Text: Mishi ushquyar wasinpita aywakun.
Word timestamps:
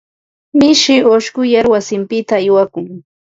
Mishi 0.57 0.95
ushquyar 1.13 1.65
wasinpita 1.73 2.35
aywakun. 2.39 2.87